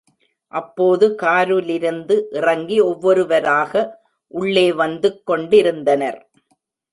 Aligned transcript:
அப்போது 0.53 1.05
காருலிருந்து 1.21 2.15
இறங்கி 2.31 2.77
ஒவ்வொருவ 2.81 3.39
ராக 3.39 3.83
உள்ளே 4.33 4.65
வந்துக் 4.73 5.21
கொண்டிருந்தனர். 5.25 6.19